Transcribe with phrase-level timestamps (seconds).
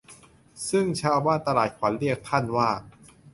[0.69, 2.69] ซึ่งชาวบ้านตลาดขวัญเรียกท่านว่า